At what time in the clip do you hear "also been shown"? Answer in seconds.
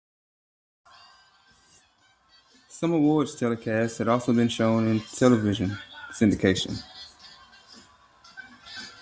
4.07-4.87